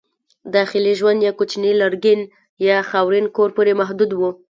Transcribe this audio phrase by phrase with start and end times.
[0.55, 2.21] داخلي ژوند یې کوچني لرګین
[2.67, 4.21] یا خاورین کور پورې محدود و.